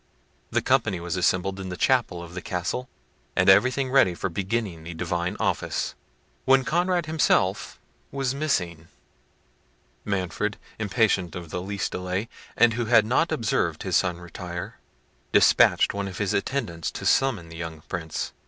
The 0.49 0.63
company 0.63 0.99
was 0.99 1.15
assembled 1.15 1.59
in 1.59 1.69
the 1.69 1.77
chapel 1.77 2.23
of 2.23 2.33
the 2.33 2.41
Castle, 2.41 2.89
and 3.35 3.47
everything 3.47 3.91
ready 3.91 4.15
for 4.15 4.29
beginning 4.31 4.83
the 4.83 4.95
divine 4.95 5.37
office, 5.39 5.93
when 6.43 6.65
Conrad 6.65 7.05
himself 7.05 7.77
was 8.11 8.33
missing. 8.33 8.87
Manfred, 10.03 10.57
impatient 10.79 11.35
of 11.35 11.51
the 11.51 11.61
least 11.61 11.91
delay, 11.91 12.29
and 12.57 12.73
who 12.73 12.85
had 12.85 13.05
not 13.05 13.31
observed 13.31 13.83
his 13.83 13.95
son 13.95 14.17
retire, 14.17 14.79
despatched 15.33 15.93
one 15.93 16.07
of 16.07 16.17
his 16.17 16.33
attendants 16.33 16.89
to 16.89 17.05
summon 17.05 17.49
the 17.49 17.57
young 17.57 17.81
Prince. 17.87 18.33